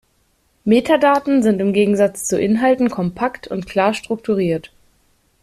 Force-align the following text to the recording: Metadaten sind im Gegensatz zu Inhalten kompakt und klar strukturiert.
Metadaten 0.65 1.43
sind 1.43 1.59
im 1.61 1.73
Gegensatz 1.73 2.23
zu 2.25 2.39
Inhalten 2.41 2.89
kompakt 2.89 3.47
und 3.49 3.67
klar 3.67 3.93
strukturiert. 3.93 4.71